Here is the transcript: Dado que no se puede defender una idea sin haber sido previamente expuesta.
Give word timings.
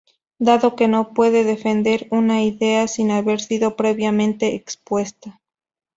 Dado 0.39 0.75
que 0.75 0.87
no 0.87 1.05
se 1.05 1.13
puede 1.13 1.43
defender 1.43 2.07
una 2.09 2.41
idea 2.41 2.87
sin 2.87 3.11
haber 3.11 3.39
sido 3.39 3.75
previamente 3.75 4.55
expuesta. 4.55 5.39